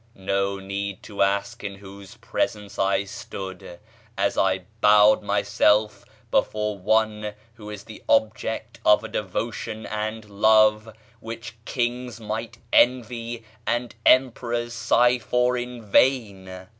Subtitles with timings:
[0.15, 3.77] No need to ask in whose presence I stood,
[4.17, 10.91] as I bowed myself before one who is the object of a devotion and love
[11.19, 16.67] which kings might envy and emperors sigh for in vain!